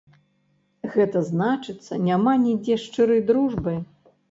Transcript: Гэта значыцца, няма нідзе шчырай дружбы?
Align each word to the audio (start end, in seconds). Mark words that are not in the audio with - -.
Гэта 0.95 1.21
значыцца, 1.27 1.93
няма 2.09 2.33
нідзе 2.47 2.81
шчырай 2.87 3.25
дружбы? 3.31 3.79